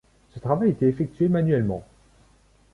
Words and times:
Ce 0.33 0.39
travail 0.39 0.71
était 0.71 0.87
effectué 0.87 1.29
manuellement. 1.29 1.85